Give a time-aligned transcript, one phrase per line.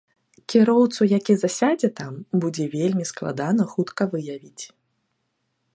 [0.51, 2.13] Кіроўцу, які засядзе там,
[2.45, 4.63] будзе вельмі складана хутка выявіць.